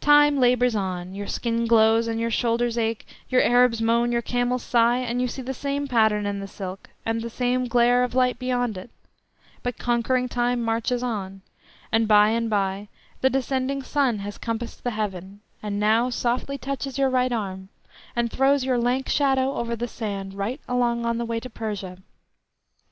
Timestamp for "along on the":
20.66-21.24